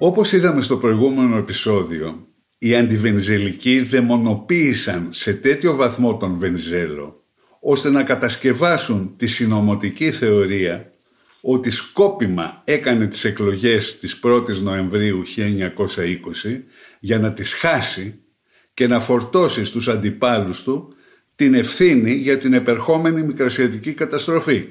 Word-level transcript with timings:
Όπως 0.00 0.32
είδαμε 0.32 0.62
στο 0.62 0.76
προηγούμενο 0.76 1.36
επεισόδιο, 1.36 2.26
οι 2.58 2.76
αντιβενιζελικοί 2.76 3.80
δαιμονοποίησαν 3.80 5.08
σε 5.10 5.34
τέτοιο 5.34 5.74
βαθμό 5.74 6.16
τον 6.16 6.38
Βενιζέλο, 6.38 7.24
ώστε 7.60 7.90
να 7.90 8.02
κατασκευάσουν 8.02 9.14
τη 9.16 9.26
συνωμοτική 9.26 10.10
θεωρία 10.10 10.92
ότι 11.40 11.70
σκόπιμα 11.70 12.62
έκανε 12.64 13.06
τις 13.06 13.24
εκλογές 13.24 13.98
της 13.98 14.20
1ης 14.24 14.56
Νοεμβρίου 14.62 15.22
1920 15.36 16.62
για 17.00 17.18
να 17.18 17.32
τις 17.32 17.54
χάσει 17.54 18.20
και 18.74 18.86
να 18.86 19.00
φορτώσει 19.00 19.64
στους 19.64 19.88
αντιπάλους 19.88 20.62
του 20.62 20.94
την 21.34 21.54
ευθύνη 21.54 22.12
για 22.12 22.38
την 22.38 22.52
επερχόμενη 22.52 23.22
μικρασιατική 23.22 23.92
καταστροφή. 23.92 24.68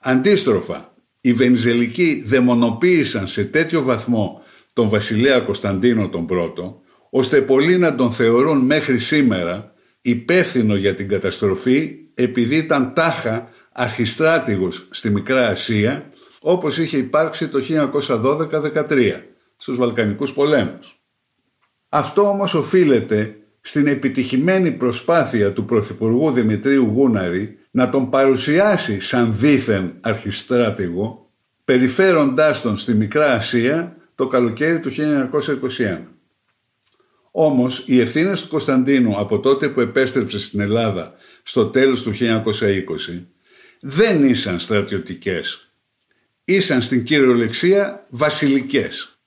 Αντίστροφα, 0.00 0.94
οι 1.20 1.32
Βενιζελικοί 1.32 2.22
δαιμονοποίησαν 2.26 3.26
σε 3.26 3.44
τέτοιο 3.44 3.82
βαθμό 3.82 4.42
τον 4.72 4.88
βασιλέα 4.88 5.40
Κωνσταντίνο 5.40 6.08
τον 6.08 6.26
πρώτο, 6.26 6.80
ώστε 7.10 7.40
πολλοί 7.40 7.78
να 7.78 7.94
τον 7.94 8.10
θεωρούν 8.10 8.58
μέχρι 8.58 8.98
σήμερα 8.98 9.72
υπεύθυνο 10.00 10.76
για 10.76 10.94
την 10.94 11.08
καταστροφή 11.08 11.96
επειδή 12.14 12.56
ήταν 12.56 12.94
τάχα 12.94 13.48
αρχιστράτηγος 13.72 14.88
στη 14.90 15.10
Μικρά 15.10 15.48
Ασία 15.48 16.10
όπως 16.40 16.78
είχε 16.78 16.96
υπάρξει 16.96 17.48
το 17.48 17.60
1912-13 18.88 19.12
στους 19.56 19.76
Βαλκανικούς 19.76 20.32
πολέμους. 20.32 21.00
Αυτό 21.88 22.28
όμως 22.28 22.54
οφείλεται 22.54 23.36
στην 23.60 23.86
επιτυχημένη 23.86 24.72
προσπάθεια 24.72 25.52
του 25.52 25.64
Πρωθυπουργού 25.64 26.30
Δημητρίου 26.30 26.84
Γούναρη 26.84 27.58
να 27.70 27.90
τον 27.90 28.10
παρουσιάσει 28.10 29.00
σαν 29.00 29.36
δίθεν 29.38 29.92
αρχιστράτηγο, 30.00 31.30
περιφέροντάς 31.64 32.60
τον 32.60 32.76
στη 32.76 32.94
Μικρά 32.94 33.32
Ασία 33.32 33.96
το 34.14 34.26
καλοκαίρι 34.26 34.80
του 34.80 34.90
1921. 34.90 35.98
Όμως, 37.30 37.82
οι 37.86 38.00
ευθύνες 38.00 38.42
του 38.42 38.48
Κωνσταντίνου 38.48 39.18
από 39.18 39.40
τότε 39.40 39.68
που 39.68 39.80
επέστρεψε 39.80 40.38
στην 40.38 40.60
Ελλάδα 40.60 41.14
στο 41.42 41.66
τέλος 41.66 42.02
του 42.02 42.12
1920 42.14 43.26
δεν 43.80 44.24
ήσαν 44.24 44.58
στρατιωτικές. 44.58 45.72
Ήσαν 46.44 46.82
στην 46.82 47.04
κυριολεξία 47.04 48.06
βασιλικές. 48.08 49.17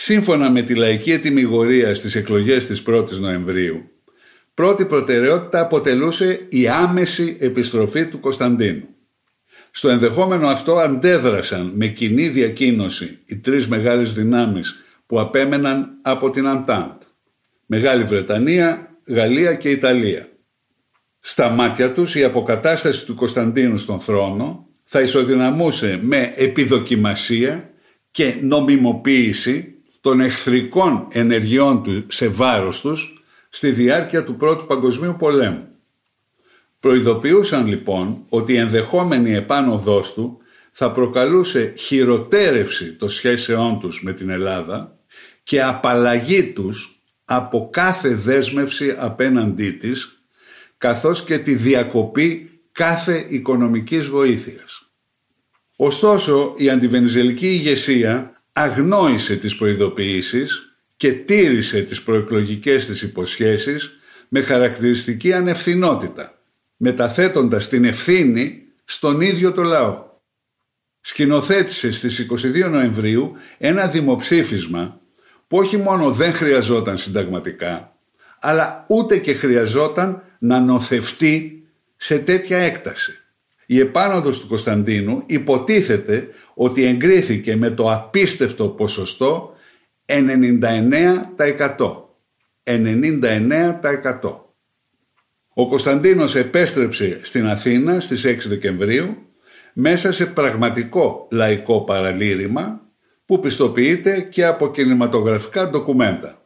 Σύμφωνα 0.00 0.50
με 0.50 0.62
τη 0.62 0.74
λαϊκή 0.74 1.12
ετοιμιγορία 1.12 1.94
στις 1.94 2.14
εκλογές 2.14 2.66
της 2.66 2.82
1ης 2.86 3.18
Νοεμβρίου, 3.20 3.90
πρώτη 4.54 4.84
προτεραιότητα 4.84 5.60
αποτελούσε 5.60 6.46
η 6.48 6.68
άμεση 6.68 7.36
επιστροφή 7.40 8.06
του 8.06 8.20
Κωνσταντίνου. 8.20 8.88
Στο 9.70 9.88
ενδεχόμενο 9.88 10.46
αυτό 10.46 10.78
αντέδρασαν 10.78 11.72
με 11.74 11.86
κοινή 11.86 12.28
διακοίνωση 12.28 13.18
οι 13.26 13.36
τρεις 13.36 13.68
μεγάλες 13.68 14.14
δυνάμεις 14.14 14.84
που 15.06 15.20
απέμεναν 15.20 15.98
από 16.02 16.30
την 16.30 16.46
Αντάντ. 16.46 17.02
Μεγάλη 17.66 18.04
Βρετανία, 18.04 18.96
Γαλλία 19.06 19.54
και 19.54 19.70
Ιταλία. 19.70 20.28
Στα 21.20 21.48
μάτια 21.48 21.92
τους 21.92 22.14
η 22.14 22.24
αποκατάσταση 22.24 23.06
του 23.06 23.14
Κωνσταντίνου 23.14 23.76
στον 23.76 24.00
θρόνο 24.00 24.68
θα 24.84 25.00
ισοδυναμούσε 25.00 25.98
με 26.02 26.32
επιδοκιμασία 26.36 27.70
και 28.10 28.34
νομιμοποίηση 28.42 29.72
των 30.00 30.20
εχθρικών 30.20 31.06
ενεργειών 31.10 31.82
του 31.82 32.04
σε 32.08 32.28
βάρος 32.28 32.80
τους 32.80 33.22
στη 33.48 33.70
διάρκεια 33.70 34.24
του 34.24 34.36
Πρώτου 34.36 34.66
Παγκοσμίου 34.66 35.16
Πολέμου. 35.18 35.68
Προειδοποιούσαν 36.80 37.66
λοιπόν 37.66 38.24
ότι 38.28 38.52
η 38.52 38.56
ενδεχόμενη 38.56 39.34
επάνωδός 39.34 40.12
του 40.12 40.38
θα 40.72 40.92
προκαλούσε 40.92 41.74
χειροτέρευση 41.76 42.92
των 42.92 43.08
σχέσεών 43.08 43.80
τους 43.80 44.02
με 44.02 44.12
την 44.12 44.30
Ελλάδα 44.30 44.98
και 45.42 45.62
απαλλαγή 45.62 46.52
τους 46.52 47.02
από 47.24 47.68
κάθε 47.72 48.14
δέσμευση 48.14 48.94
απέναντί 48.98 49.70
της 49.70 50.22
καθώς 50.78 51.24
και 51.24 51.38
τη 51.38 51.54
διακοπή 51.54 52.60
κάθε 52.72 53.26
οικονομικής 53.28 54.06
βοήθειας. 54.06 54.90
Ωστόσο, 55.76 56.54
η 56.56 56.70
αντιβενιζελική 56.70 57.46
ηγεσία 57.46 58.37
αγνόησε 58.60 59.36
τις 59.36 59.56
προειδοποιήσεις 59.56 60.76
και 60.96 61.12
τήρησε 61.12 61.82
τις 61.82 62.02
προεκλογικές 62.02 62.86
της 62.86 63.02
υποσχέσεις 63.02 63.98
με 64.28 64.40
χαρακτηριστική 64.40 65.32
ανευθυνότητα, 65.32 66.38
μεταθέτοντας 66.76 67.68
την 67.68 67.84
ευθύνη 67.84 68.62
στον 68.84 69.20
ίδιο 69.20 69.52
το 69.52 69.62
λαό. 69.62 70.06
Σκηνοθέτησε 71.00 71.92
στις 71.92 72.18
22 72.18 72.70
Νοεμβρίου 72.70 73.36
ένα 73.58 73.86
δημοψήφισμα 73.86 75.00
που 75.48 75.56
όχι 75.58 75.76
μόνο 75.76 76.10
δεν 76.10 76.32
χρειαζόταν 76.32 76.98
συνταγματικά, 76.98 77.96
αλλά 78.40 78.84
ούτε 78.88 79.18
και 79.18 79.34
χρειαζόταν 79.34 80.22
να 80.38 80.60
νοθευτεί 80.60 81.66
σε 81.96 82.18
τέτοια 82.18 82.58
έκταση. 82.58 83.12
Η 83.70 83.78
επάνωδος 83.78 84.40
του 84.40 84.46
Κωνσταντίνου 84.46 85.22
υποτίθεται 85.26 86.28
ότι 86.60 86.84
εγκρίθηκε 86.84 87.56
με 87.56 87.70
το 87.70 87.92
απίστευτο 87.92 88.68
ποσοστό 88.68 89.54
99%. 90.06 90.22
99%. 92.64 94.40
Ο 95.54 95.68
Κωνσταντίνος 95.68 96.34
επέστρεψε 96.34 97.18
στην 97.22 97.46
Αθήνα 97.46 98.00
στις 98.00 98.26
6 98.26 98.36
Δεκεμβρίου 98.48 99.16
μέσα 99.72 100.12
σε 100.12 100.26
πραγματικό 100.26 101.28
λαϊκό 101.30 101.80
παραλήρημα 101.80 102.80
που 103.24 103.40
πιστοποιείται 103.40 104.20
και 104.20 104.44
από 104.44 104.70
κινηματογραφικά 104.70 105.70
ντοκουμέντα. 105.70 106.42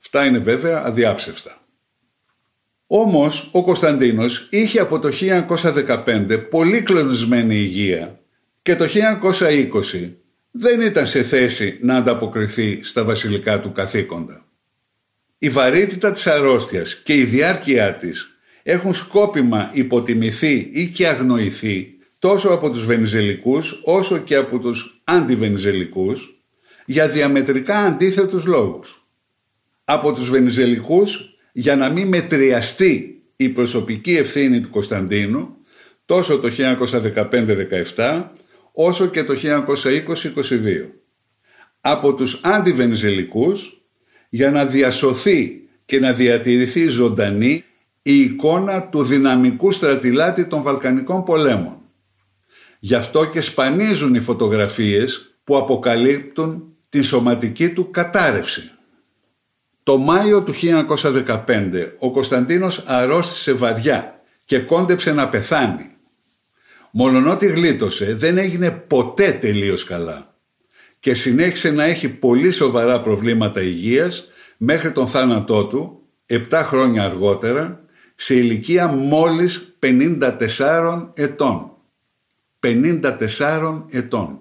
Αυτά 0.00 0.24
είναι 0.24 0.38
βέβαια 0.38 0.82
αδιάψευστα. 0.84 1.60
Όμως 2.86 3.50
ο 3.52 3.62
Κωνσταντίνος 3.62 4.48
είχε 4.50 4.80
από 4.80 4.98
το 4.98 5.08
1915 5.86 6.46
πολύ 6.50 6.82
κλονισμένη 6.82 7.56
υγεία 7.56 8.20
και 8.66 8.76
το 8.76 8.84
1920 8.84 10.12
δεν 10.50 10.80
ήταν 10.80 11.06
σε 11.06 11.22
θέση 11.22 11.78
να 11.82 11.96
ανταποκριθεί 11.96 12.80
στα 12.82 13.04
βασιλικά 13.04 13.60
του 13.60 13.72
καθήκοντα. 13.72 14.44
Η 15.38 15.48
βαρύτητα 15.48 16.12
της 16.12 16.26
αρρώστιας 16.26 16.96
και 16.96 17.14
η 17.14 17.24
διάρκεια 17.24 17.94
της 17.94 18.38
έχουν 18.62 18.94
σκόπιμα 18.94 19.70
υποτιμηθεί 19.72 20.70
ή 20.72 20.86
και 20.86 21.06
αγνοηθεί 21.08 21.98
τόσο 22.18 22.48
από 22.48 22.70
τους 22.70 22.86
βενιζελικούς 22.86 23.80
όσο 23.84 24.18
και 24.18 24.34
από 24.34 24.58
τους 24.58 25.00
αντιβενιζελικούς 25.04 26.42
για 26.86 27.08
διαμετρικά 27.08 27.78
αντίθετους 27.78 28.46
λόγους. 28.46 29.06
Από 29.84 30.12
τους 30.12 30.30
βενιζελικούς 30.30 31.38
για 31.52 31.76
να 31.76 31.88
μην 31.90 32.08
μετριαστεί 32.08 33.22
η 33.36 33.48
προσωπική 33.48 34.16
ευθύνη 34.16 34.60
του 34.60 34.70
Κωνσταντίνου 34.70 35.56
τόσο 36.06 36.38
το 36.38 36.50
1915-17 37.96 38.24
όσο 38.78 39.06
και 39.06 39.24
το 39.24 39.34
1920-22 39.42 40.86
από 41.80 42.14
τους 42.14 42.40
αντιβενιζελικούς 42.42 43.82
για 44.28 44.50
να 44.50 44.64
διασωθεί 44.64 45.68
και 45.84 46.00
να 46.00 46.12
διατηρηθεί 46.12 46.88
ζωντανή 46.88 47.64
η 48.02 48.20
εικόνα 48.20 48.88
του 48.88 49.02
δυναμικού 49.02 49.72
στρατιλάτη 49.72 50.46
των 50.46 50.62
Βαλκανικών 50.62 51.24
πολέμων. 51.24 51.76
Γι' 52.78 52.94
αυτό 52.94 53.24
και 53.24 53.40
σπανίζουν 53.40 54.14
οι 54.14 54.20
φωτογραφίες 54.20 55.36
που 55.44 55.56
αποκαλύπτουν 55.56 56.76
την 56.88 57.04
σωματική 57.04 57.72
του 57.72 57.90
κατάρρευση. 57.90 58.70
Το 59.82 59.98
Μάιο 59.98 60.42
του 60.42 60.54
1915 60.54 61.92
ο 61.98 62.10
Κωνσταντίνος 62.10 62.82
αρρώστησε 62.86 63.52
βαριά 63.52 64.20
και 64.44 64.58
κόντεψε 64.58 65.12
να 65.12 65.28
πεθάνει. 65.28 65.95
Μολονότι 66.98 67.46
γλίτωσε 67.46 68.14
δεν 68.14 68.38
έγινε 68.38 68.70
ποτέ 68.70 69.32
τελείως 69.32 69.84
καλά 69.84 70.34
και 70.98 71.14
συνέχισε 71.14 71.70
να 71.70 71.84
έχει 71.84 72.08
πολύ 72.08 72.50
σοβαρά 72.50 73.00
προβλήματα 73.00 73.62
υγείας 73.62 74.28
μέχρι 74.56 74.92
τον 74.92 75.06
θάνατό 75.06 75.66
του 75.66 76.02
7 76.50 76.62
χρόνια 76.64 77.04
αργότερα 77.04 77.84
σε 78.14 78.34
ηλικία 78.34 78.86
μόλις 78.86 79.76
54 79.78 81.10
ετών. 81.14 81.70
54 82.60 83.84
ετών. 83.88 84.40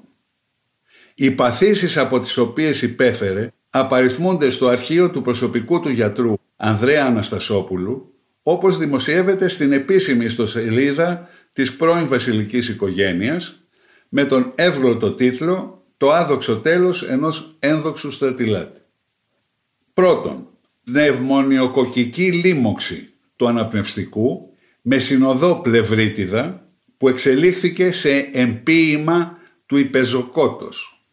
Οι 1.15 1.31
παθήσεις 1.31 1.97
από 1.97 2.19
τις 2.19 2.37
οποίες 2.37 2.81
υπέφερε 2.81 3.51
απαριθμούνται 3.69 4.49
στο 4.49 4.67
αρχείο 4.67 5.11
του 5.11 5.21
προσωπικού 5.21 5.79
του 5.79 5.89
γιατρού 5.89 6.33
Ανδρέα 6.55 7.05
Αναστασόπουλου 7.05 8.09
όπως 8.47 8.77
δημοσιεύεται 8.77 9.47
στην 9.47 9.71
επίσημη 9.71 10.25
ιστοσελίδα 10.25 11.29
της 11.55 11.75
πρώην 11.75 12.07
βασιλικής 12.07 12.69
οικογένειας 12.69 13.63
με 14.09 14.25
τον 14.25 14.51
εύγλωτο 14.55 15.11
τίτλο 15.11 15.85
«Το 15.97 16.11
άδοξο 16.11 16.57
τέλος 16.57 17.03
ενός 17.03 17.55
ένδοξου 17.59 18.11
στρατιλάτη». 18.11 18.79
Πρώτον, 19.93 20.47
πνευμονιοκοκική 20.83 22.31
λίμωξη 22.31 23.09
του 23.35 23.47
αναπνευστικού 23.47 24.53
με 24.81 24.99
συνοδό 24.99 25.55
πλευρίτιδα 25.55 26.69
που 26.97 27.07
εξελίχθηκε 27.09 27.91
σε 27.91 28.29
εμπίημα 28.31 29.37
του 29.65 29.77
υπεζοκότος. 29.77 31.05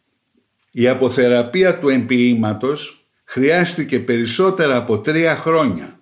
Η 0.71 0.87
αποθεραπεία 0.87 1.79
του 1.79 1.89
εμποιήματος 1.89 3.07
χρειάστηκε 3.23 3.99
περισσότερα 3.99 4.75
από 4.75 4.99
τρία 4.99 5.35
χρόνια 5.35 5.99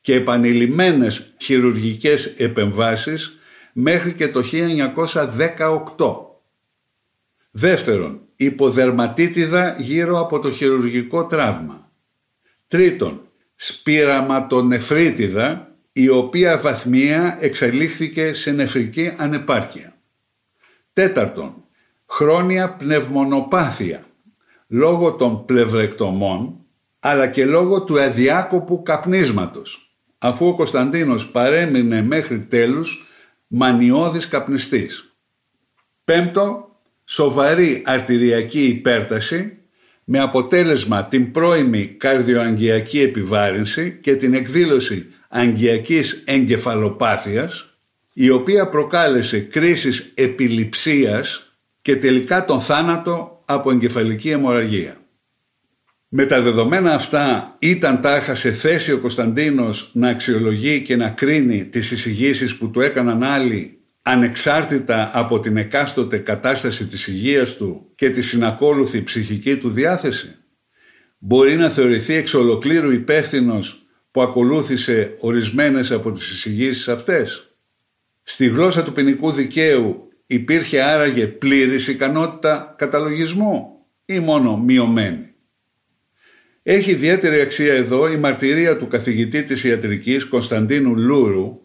και 0.00 0.14
επανειλημμένες 0.14 1.34
χειρουργικές 1.40 2.26
επεμβάσεις 2.26 3.34
μέχρι 3.72 4.12
και 4.12 4.28
το 4.28 4.42
1918. 5.96 6.16
Δεύτερον, 7.50 8.20
υποδερματίτιδα 8.36 9.76
γύρω 9.78 10.20
από 10.20 10.38
το 10.38 10.50
χειρουργικό 10.50 11.26
τραύμα. 11.26 11.90
Τρίτον, 12.68 13.20
σπυραματονεφρίτιδα 13.54 15.74
η 15.92 16.08
οποία 16.08 16.58
βαθμία 16.58 17.36
εξελίχθηκε 17.40 18.32
σε 18.32 18.50
νεφρική 18.50 19.14
ανεπάρκεια. 19.16 19.94
Τέταρτον, 20.92 21.64
χρόνια 22.06 22.74
πνευμονοπάθεια 22.74 24.04
λόγω 24.66 25.12
των 25.12 25.44
πλευρεκτομών 25.44 26.60
αλλά 27.00 27.26
και 27.26 27.44
λόγω 27.44 27.84
του 27.84 28.00
αδιάκοπου 28.00 28.82
καπνίσματος 28.82 29.94
αφού 30.18 30.46
ο 30.46 30.54
Κωνσταντίνος 30.54 31.30
παρέμεινε 31.30 32.02
μέχρι 32.02 32.40
τέλους 32.40 33.09
μανιώδης 33.52 34.28
καπνιστής. 34.28 35.14
Πέμπτο, 36.04 36.76
σοβαρή 37.04 37.82
αρτηριακή 37.84 38.64
υπέρταση 38.64 39.58
με 40.04 40.18
αποτέλεσμα 40.18 41.04
την 41.04 41.32
πρώιμη 41.32 41.86
καρδιοαγγειακή 41.86 43.00
επιβάρυνση 43.00 43.98
και 44.02 44.16
την 44.16 44.34
εκδήλωση 44.34 45.06
αγγειακής 45.28 46.22
εγκεφαλοπάθειας 46.26 47.74
η 48.12 48.30
οποία 48.30 48.68
προκάλεσε 48.68 49.40
κρίσεις 49.40 50.12
επιληψίας 50.14 51.54
και 51.82 51.96
τελικά 51.96 52.44
τον 52.44 52.60
θάνατο 52.60 53.42
από 53.44 53.70
εγκεφαλική 53.70 54.30
αιμορραγία. 54.30 54.99
Με 56.12 56.26
τα 56.26 56.42
δεδομένα 56.42 56.94
αυτά 56.94 57.56
ήταν 57.58 58.00
τάχα 58.00 58.34
σε 58.34 58.52
θέση 58.52 58.92
ο 58.92 58.98
Κωνσταντίνος 58.98 59.90
να 59.94 60.08
αξιολογεί 60.08 60.82
και 60.82 60.96
να 60.96 61.08
κρίνει 61.08 61.64
τις 61.64 61.90
εισηγήσεις 61.90 62.56
που 62.56 62.70
του 62.70 62.80
έκαναν 62.80 63.22
άλλοι 63.22 63.78
ανεξάρτητα 64.02 65.10
από 65.12 65.40
την 65.40 65.56
εκάστοτε 65.56 66.18
κατάσταση 66.18 66.86
της 66.86 67.06
υγείας 67.06 67.56
του 67.56 67.86
και 67.94 68.10
τη 68.10 68.22
συνακόλουθη 68.22 69.02
ψυχική 69.02 69.56
του 69.56 69.70
διάθεση; 69.70 70.34
Μπορεί 71.18 71.56
να 71.56 71.70
θεωρηθεί 71.70 72.14
εξ 72.14 72.34
ολοκλήρου 72.34 72.92
υπεύθυνος 72.92 73.86
που 74.10 74.22
ακολούθησε 74.22 75.14
ορισμένες 75.18 75.90
από 75.92 76.12
τις 76.12 76.30
εισηγήσεις 76.30 76.88
αυτές; 76.88 77.54
Στη 78.22 78.46
γλώσσα 78.46 78.82
του 78.82 78.92
ποινικού 78.92 79.30
δικαίου 79.30 80.08
υπήρχε 80.26 80.80
άραγε 80.82 81.26
πλήρης 81.26 81.88
ικανότητα 81.88 82.74
καταλογισμού 82.78 83.68
ή 84.04 84.18
μόνο 84.18 84.56
μειωμένη; 84.56 85.29
Έχει 86.62 86.90
ιδιαίτερη 86.90 87.40
αξία 87.40 87.74
εδώ 87.74 88.10
η 88.10 88.16
μαρτυρία 88.16 88.76
του 88.76 88.88
καθηγητή 88.88 89.44
της 89.44 89.64
ιατρικής 89.64 90.26
Κωνσταντίνου 90.26 90.96
Λούρου 90.96 91.60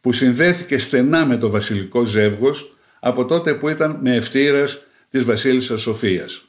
που 0.00 0.12
συνδέθηκε 0.12 0.78
στενά 0.78 1.26
με 1.26 1.36
το 1.36 1.50
βασιλικό 1.50 2.04
ζεύγος 2.04 2.76
από 3.00 3.24
τότε 3.24 3.54
που 3.54 3.68
ήταν 3.68 3.98
μαιευτήρας 4.02 4.86
της 5.10 5.24
βασίλισσας 5.24 5.80
Σοφίας. 5.80 6.48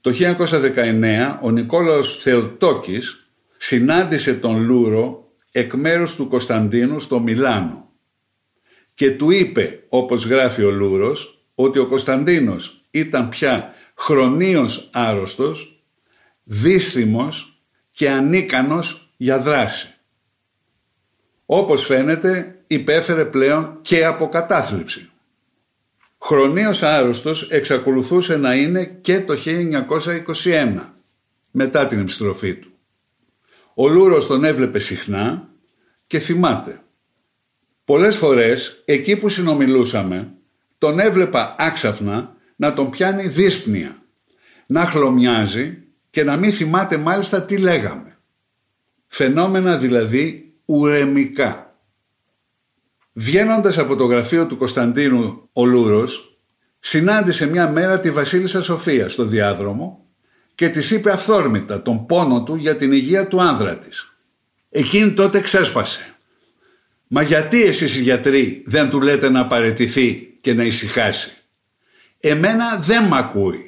Το 0.00 0.10
1919 0.10 1.38
ο 1.40 1.50
Νικόλαος 1.50 2.16
Θεοτόκης 2.22 3.30
συνάντησε 3.56 4.34
τον 4.34 4.62
Λούρο 4.62 5.30
εκ 5.52 5.74
μέρους 5.74 6.16
του 6.16 6.28
Κωνσταντίνου 6.28 7.00
στο 7.00 7.20
Μιλάνο 7.20 7.90
και 8.94 9.10
του 9.10 9.30
είπε, 9.30 9.84
όπως 9.88 10.26
γράφει 10.26 10.62
ο 10.62 10.70
Λούρος, 10.70 11.46
ότι 11.54 11.78
ο 11.78 11.86
Κωνσταντίνος 11.86 12.84
ήταν 12.90 13.28
πια 13.28 13.74
χρονίως 13.94 14.90
άρρωστος, 14.92 15.75
δύστημος 16.48 17.60
και 17.90 18.10
ανίκανος 18.10 19.10
για 19.16 19.38
δράση. 19.38 19.94
Όπως 21.46 21.84
φαίνεται 21.84 22.62
υπέφερε 22.66 23.24
πλέον 23.24 23.78
και 23.82 24.04
από 24.04 24.28
κατάθλιψη. 24.28 25.10
Χρονίως 26.22 26.82
άρρωστος 26.82 27.50
εξακολουθούσε 27.50 28.36
να 28.36 28.54
είναι 28.54 28.84
και 28.84 29.20
το 29.20 29.34
1921 30.44 30.92
μετά 31.50 31.86
την 31.86 31.98
επιστροφή 31.98 32.54
του. 32.54 32.70
Ο 33.74 33.88
Λούρος 33.88 34.26
τον 34.26 34.44
έβλεπε 34.44 34.78
συχνά 34.78 35.48
και 36.06 36.18
θυμάται. 36.18 36.80
Πολλές 37.84 38.16
φορές 38.16 38.82
εκεί 38.84 39.16
που 39.16 39.28
συνομιλούσαμε 39.28 40.32
τον 40.78 40.98
έβλεπα 40.98 41.54
άξαφνα 41.58 42.36
να 42.56 42.72
τον 42.72 42.90
πιάνει 42.90 43.28
δύσπνοια, 43.28 44.02
να 44.66 44.84
χλωμιάζει 44.84 45.85
και 46.16 46.24
να 46.24 46.36
μην 46.36 46.52
θυμάται 46.52 46.96
μάλιστα 46.96 47.42
τι 47.42 47.56
λέγαμε. 47.56 48.18
Φαινόμενα 49.06 49.76
δηλαδή 49.76 50.54
ουρεμικά. 50.64 51.78
Βγαίνοντας 53.12 53.78
από 53.78 53.96
το 53.96 54.04
γραφείο 54.04 54.46
του 54.46 54.56
Κωνσταντίνου 54.56 55.48
ο 55.52 55.64
Λούρος, 55.64 56.38
συνάντησε 56.80 57.46
μια 57.46 57.68
μέρα 57.68 58.00
τη 58.00 58.10
Βασίλισσα 58.10 58.62
Σοφία 58.62 59.08
στο 59.08 59.24
διάδρομο 59.24 60.06
και 60.54 60.68
της 60.68 60.90
είπε 60.90 61.10
αυθόρμητα 61.10 61.82
τον 61.82 62.06
πόνο 62.06 62.42
του 62.42 62.54
για 62.54 62.76
την 62.76 62.92
υγεία 62.92 63.28
του 63.28 63.40
άνδρα 63.40 63.76
της. 63.78 64.16
Εκείνη 64.70 65.12
τότε 65.12 65.40
ξέσπασε. 65.40 66.14
«Μα 67.06 67.22
γιατί 67.22 67.62
εσείς 67.62 67.96
οι 67.96 68.02
γιατροί 68.02 68.62
δεν 68.66 68.90
του 68.90 69.00
λέτε 69.00 69.28
να 69.28 69.46
παρετηθεί 69.46 70.38
και 70.40 70.54
να 70.54 70.62
ησυχάσει; 70.62 71.36
Εμένα 72.20 72.76
δεν 72.76 73.04
μ' 73.04 73.14
ακούει. 73.14 73.65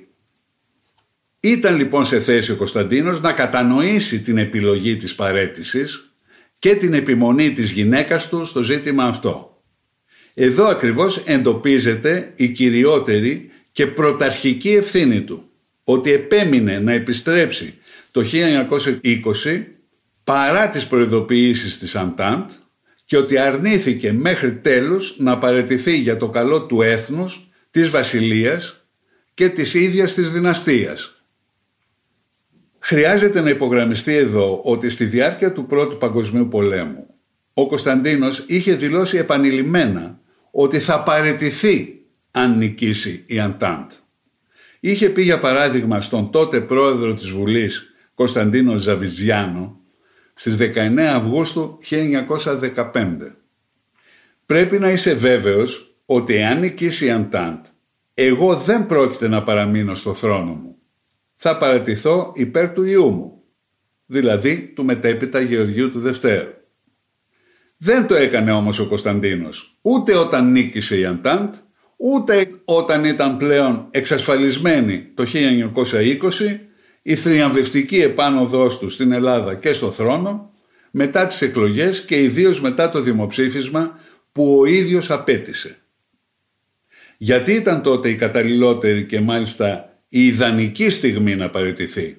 Ήταν 1.50 1.76
λοιπόν 1.76 2.04
σε 2.04 2.20
θέση 2.20 2.52
ο 2.52 2.56
Κωνσταντίνος 2.56 3.20
να 3.20 3.32
κατανοήσει 3.32 4.20
την 4.20 4.38
επιλογή 4.38 4.96
της 4.96 5.14
παρέτησης 5.14 6.12
και 6.58 6.74
την 6.74 6.94
επιμονή 6.94 7.52
της 7.52 7.70
γυναίκας 7.70 8.28
του 8.28 8.44
στο 8.44 8.62
ζήτημα 8.62 9.04
αυτό. 9.04 9.62
Εδώ 10.34 10.66
ακριβώς 10.66 11.16
εντοπίζεται 11.16 12.32
η 12.36 12.48
κυριότερη 12.48 13.50
και 13.72 13.86
πρωταρχική 13.86 14.68
ευθύνη 14.68 15.20
του, 15.20 15.48
ότι 15.84 16.12
επέμεινε 16.12 16.78
να 16.78 16.92
επιστρέψει 16.92 17.74
το 18.10 18.24
1920 19.44 19.64
παρά 20.24 20.68
τις 20.68 20.86
προειδοποιήσεις 20.86 21.78
της 21.78 21.96
Αντάντ 21.96 22.50
και 23.04 23.16
ότι 23.16 23.38
αρνήθηκε 23.38 24.12
μέχρι 24.12 24.52
τέλους 24.52 25.14
να 25.18 25.38
παρετηθεί 25.38 25.96
για 25.98 26.16
το 26.16 26.28
καλό 26.28 26.62
του 26.62 26.82
έθνους, 26.82 27.48
της 27.70 27.88
βασιλείας 27.88 28.86
και 29.34 29.48
της 29.48 29.74
ίδιας 29.74 30.14
της 30.14 30.30
δυναστείας 30.30 31.12
Χρειάζεται 32.78 33.40
να 33.40 33.50
υπογραμμιστεί 33.50 34.14
εδώ 34.14 34.60
ότι 34.64 34.88
στη 34.88 35.04
διάρκεια 35.04 35.52
του 35.52 35.66
Πρώτου 35.66 35.98
Παγκοσμίου 35.98 36.48
Πολέμου 36.48 37.06
ο 37.54 37.66
Κωνσταντίνος 37.66 38.44
είχε 38.46 38.74
δηλώσει 38.74 39.16
επανειλημμένα 39.16 40.20
ότι 40.50 40.78
θα 40.78 41.02
παρετηθεί 41.02 42.02
αν 42.30 42.56
νικήσει 42.56 43.24
η 43.26 43.40
Αντάντ. 43.40 43.90
Είχε 44.80 45.08
πει 45.08 45.22
για 45.22 45.38
παράδειγμα 45.38 46.00
στον 46.00 46.30
τότε 46.30 46.60
πρόεδρο 46.60 47.14
της 47.14 47.30
Βουλής 47.30 47.94
Κωνσταντίνο 48.14 48.76
Ζαβιζιάνο 48.76 49.80
στις 50.34 50.56
19 50.60 50.98
Αυγούστου 50.98 51.78
1915. 51.90 53.16
Πρέπει 54.46 54.78
να 54.78 54.90
είσαι 54.90 55.14
βέβαιος 55.14 55.96
ότι 56.06 56.42
αν 56.42 56.58
νικήσει 56.58 57.06
η 57.06 57.10
Αντάντ, 57.10 57.66
εγώ 58.14 58.56
δεν 58.56 58.86
πρόκειται 58.86 59.28
να 59.28 59.42
παραμείνω 59.42 59.94
στο 59.94 60.14
θρόνο 60.14 60.52
μου. 60.52 60.67
Θα 61.40 61.56
παρατηθώ 61.56 62.32
υπέρ 62.34 62.72
του 62.72 62.84
ιού 62.84 63.10
μου, 63.10 63.42
δηλαδή 64.06 64.72
του 64.74 64.84
μετέπειτα 64.84 65.40
Γεωργίου 65.40 65.90
του 65.90 66.00
Δευτέρου. 66.00 66.50
Δεν 67.76 68.06
το 68.06 68.14
έκανε 68.14 68.52
όμως 68.52 68.78
ο 68.78 68.86
Κωνσταντίνος, 68.86 69.78
ούτε 69.82 70.14
όταν 70.14 70.50
νίκησε 70.50 70.98
η 70.98 71.04
Αντάντ, 71.04 71.54
ούτε 71.96 72.50
όταν 72.64 73.04
ήταν 73.04 73.36
πλέον 73.36 73.86
εξασφαλισμένη 73.90 75.10
το 75.14 75.24
1920 75.24 76.58
η 77.02 77.16
θριαμβευτική 77.16 78.00
επάνωδός 78.00 78.78
του 78.78 78.88
στην 78.88 79.12
Ελλάδα 79.12 79.54
και 79.54 79.72
στο 79.72 79.90
θρόνο 79.90 80.52
μετά 80.90 81.26
τις 81.26 81.42
εκλογές 81.42 82.04
και 82.04 82.22
ιδίως 82.22 82.60
μετά 82.60 82.90
το 82.90 83.00
δημοψήφισμα 83.00 83.98
που 84.32 84.58
ο 84.58 84.64
ίδιος 84.64 85.10
απέτησε. 85.10 85.78
Γιατί 87.16 87.52
ήταν 87.52 87.82
τότε 87.82 88.08
η 88.08 88.16
καταλληλότερη 88.16 89.06
και 89.06 89.20
μάλιστα 89.20 89.87
η 90.08 90.26
ιδανική 90.26 90.90
στιγμή 90.90 91.36
να 91.36 91.50
παραιτηθεί. 91.50 92.16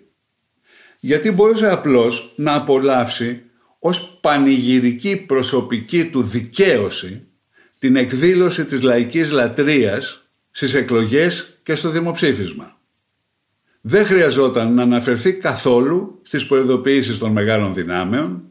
Γιατί 0.99 1.31
μπορούσε 1.31 1.71
απλώς 1.71 2.33
να 2.35 2.53
απολαύσει 2.53 3.41
ως 3.79 4.17
πανηγυρική 4.21 5.17
προσωπική 5.17 6.05
του 6.05 6.23
δικαίωση 6.23 7.27
την 7.79 7.95
εκδήλωση 7.95 8.65
της 8.65 8.81
λαϊκής 8.81 9.31
λατρείας 9.31 10.29
στις 10.51 10.73
εκλογές 10.73 11.59
και 11.63 11.75
στο 11.75 11.89
δημοψήφισμα. 11.89 12.77
Δεν 13.81 14.05
χρειαζόταν 14.05 14.73
να 14.73 14.81
αναφερθεί 14.81 15.33
καθόλου 15.33 16.19
στις 16.21 16.47
προειδοποιήσεις 16.47 17.17
των 17.17 17.31
μεγάλων 17.31 17.73
δυνάμεων, 17.73 18.43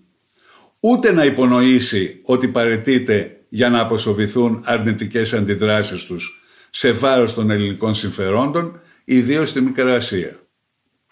ούτε 0.80 1.12
να 1.12 1.24
υπονοήσει 1.24 2.20
ότι 2.22 2.48
παρετείται 2.48 3.40
για 3.48 3.70
να 3.70 3.80
αποσοβηθούν 3.80 4.60
αρνητικές 4.64 5.32
αντιδράσεις 5.32 6.04
τους 6.04 6.42
σε 6.70 6.92
βάρος 6.92 7.34
των 7.34 7.50
ελληνικών 7.50 7.94
συμφερόντων, 7.94 8.80
ιδίως 9.10 9.48
στη 9.48 9.60
Μικρασία. 9.60 10.40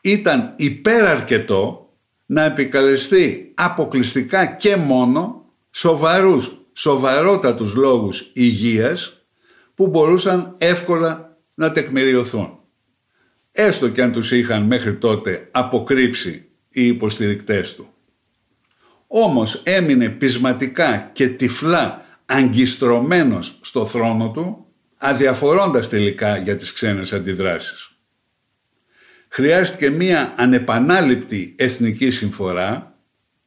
Ήταν 0.00 0.54
υπεραρκετό 0.56 1.90
να 2.26 2.44
επικαλεστεί 2.44 3.52
αποκλειστικά 3.54 4.46
και 4.46 4.76
μόνο 4.76 5.44
σοβαρούς, 5.70 6.58
σοβαρότατους 6.72 7.74
λόγους 7.74 8.30
υγείας 8.32 9.26
που 9.74 9.86
μπορούσαν 9.86 10.54
εύκολα 10.58 11.36
να 11.54 11.72
τεκμηριωθούν. 11.72 12.58
Έστω 13.52 13.88
και 13.88 14.02
αν 14.02 14.12
τους 14.12 14.32
είχαν 14.32 14.62
μέχρι 14.62 14.94
τότε 14.94 15.48
αποκρύψει 15.50 16.48
οι 16.70 16.86
υποστηρικτές 16.86 17.74
του. 17.74 17.88
Όμως 19.06 19.54
έμεινε 19.64 20.08
πεισματικά 20.08 21.10
και 21.12 21.28
τυφλά 21.28 22.04
αγκιστρωμένος 22.26 23.58
στο 23.60 23.84
θρόνο 23.84 24.30
του, 24.30 24.65
αδιαφορώντας 24.96 25.88
τελικά 25.88 26.36
για 26.36 26.56
τις 26.56 26.72
ξένες 26.72 27.12
αντιδράσεις. 27.12 27.90
Χρειάστηκε 29.28 29.90
μία 29.90 30.34
ανεπανάληπτη 30.36 31.54
εθνική 31.58 32.10
συμφορά, 32.10 32.98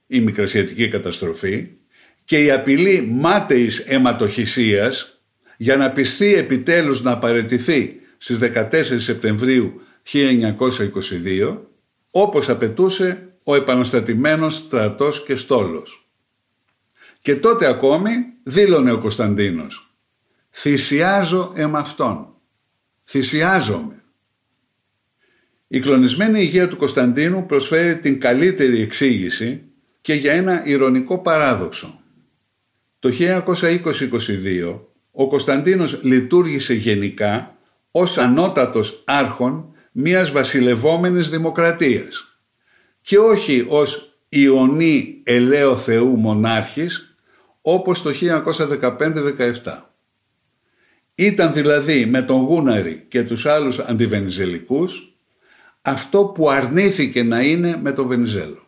η 0.07 0.19
μικρασιατική 0.19 0.87
καταστροφή, 0.87 1.67
και 2.23 2.43
η 2.43 2.51
απειλή 2.51 3.01
μάταιης 3.01 3.79
αιματοχυσίας 3.79 5.21
για 5.57 5.77
να 5.77 5.91
πιστεί 5.91 6.33
επιτέλους 6.33 7.01
να 7.01 7.17
παραιτηθεί 7.17 7.99
στις 8.17 8.39
14 8.39 8.99
Σεπτεμβρίου 8.99 9.81
1922, 10.03 11.57
όπως 12.11 12.49
απαιτούσε 12.49 13.29
ο 13.43 13.55
επαναστατημένος 13.55 14.55
στρατός 14.55 15.23
και 15.23 15.35
στόλος. 15.35 16.09
Και 17.21 17.35
τότε 17.35 17.67
ακόμη 17.67 18.11
δήλωνε 18.43 18.91
ο 18.91 18.97
Κωνσταντίνος 18.97 19.88
«Θυσιάζω 20.61 21.51
εμαυτόν, 21.55 22.27
θυσιάζομαι». 23.05 24.03
Η 25.67 25.79
κλονισμένη 25.79 26.39
υγεία 26.39 26.67
του 26.67 26.77
Κωνσταντίνου 26.77 27.45
προσφέρει 27.45 27.97
την 27.97 28.19
καλύτερη 28.19 28.81
εξήγηση 28.81 29.63
και 30.01 30.13
για 30.13 30.33
ένα 30.33 30.65
ηρωνικό 30.65 31.19
παράδοξο. 31.21 32.01
Το 32.99 33.09
1920-22 33.19 34.79
ο 35.11 35.27
Κωνσταντίνος 35.27 36.03
λειτουργήσε 36.03 36.73
γενικά 36.73 37.57
ως 37.91 38.17
ανώτατος 38.17 39.03
άρχον 39.05 39.73
μιας 39.91 40.31
βασιλευόμενης 40.31 41.29
δημοκρατίας 41.29 42.39
και 43.01 43.17
όχι 43.17 43.65
ως 43.67 44.17
Ιωνή 44.29 45.21
ελαίο 45.23 45.77
Θεού 45.77 46.17
μονάρχης 46.17 47.17
όπως 47.61 48.01
το 48.01 48.09
1915-17. 48.09 49.88
Ήταν 51.19 51.53
δηλαδή 51.53 52.05
με 52.05 52.21
τον 52.21 52.39
Γούναρη 52.39 53.05
και 53.07 53.23
τους 53.23 53.45
άλλους 53.45 53.79
αντιβενιζελικούς 53.79 55.17
αυτό 55.81 56.25
που 56.25 56.49
αρνήθηκε 56.49 57.23
να 57.23 57.41
είναι 57.41 57.79
με 57.81 57.91
τον 57.91 58.07
Βενιζέλο. 58.07 58.67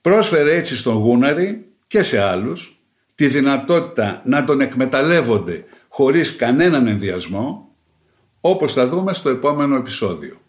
Πρόσφερε 0.00 0.56
έτσι 0.56 0.76
στον 0.76 0.94
Γούναρη 0.94 1.66
και 1.86 2.02
σε 2.02 2.20
άλλους 2.20 2.80
τη 3.14 3.26
δυνατότητα 3.26 4.22
να 4.24 4.44
τον 4.44 4.60
εκμεταλλεύονται 4.60 5.64
χωρίς 5.88 6.36
κανέναν 6.36 6.86
ενδιασμό 6.86 7.74
όπως 8.40 8.72
θα 8.72 8.86
δούμε 8.86 9.14
στο 9.14 9.30
επόμενο 9.30 9.76
επεισόδιο. 9.76 10.40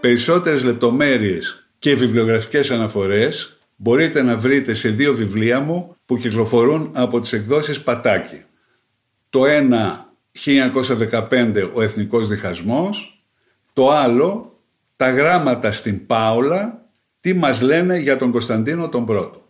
Περισσότερες 0.00 0.64
λεπτομέρειες 0.64 1.68
και 1.78 1.94
βιβλιογραφικές 1.94 2.70
αναφορές 2.70 3.58
μπορείτε 3.76 4.22
να 4.22 4.36
βρείτε 4.36 4.74
σε 4.74 4.88
δύο 4.88 5.14
βιβλία 5.14 5.60
μου 5.60 5.96
που 6.06 6.16
κυκλοφορούν 6.16 6.90
από 6.94 7.20
τις 7.20 7.32
εκδόσεις 7.32 7.82
Πατάκη. 7.82 8.42
Το 9.30 9.46
ένα 9.46 10.12
1915 10.44 11.70
ο 11.72 11.82
Εθνικός 11.82 12.28
Διχασμός, 12.28 13.24
το 13.72 13.90
άλλο 13.90 14.60
τα 14.96 15.10
γράμματα 15.10 15.72
στην 15.72 16.06
Πάολα, 16.06 16.86
τι 17.20 17.34
μας 17.34 17.60
λένε 17.60 17.98
για 17.98 18.16
τον 18.16 18.30
Κωνσταντίνο 18.30 18.88
τον 18.88 19.06
Πρώτο. 19.06 19.49